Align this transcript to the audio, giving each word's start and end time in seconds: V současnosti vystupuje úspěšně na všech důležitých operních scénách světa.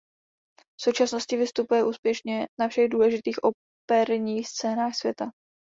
V 0.79 0.83
současnosti 0.83 1.37
vystupuje 1.37 1.83
úspěšně 1.85 2.47
na 2.59 2.67
všech 2.67 2.89
důležitých 2.89 3.35
operních 3.87 4.47
scénách 4.47 4.95
světa. 4.95 5.31